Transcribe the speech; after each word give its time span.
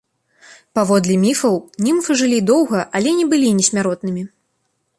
Паводле 0.77 1.17
міфаў 1.25 1.55
німфы 1.87 2.11
жылі 2.21 2.39
доўга, 2.51 2.81
але 3.01 3.09
не 3.19 3.25
былі 3.35 3.55
несмяротнымі. 3.59 4.23